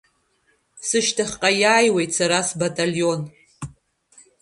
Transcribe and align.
Сышьҭахьҟа 0.87 1.49
иааиуеит 1.61 2.11
сара 2.17 2.37
сбаталион. 2.47 3.21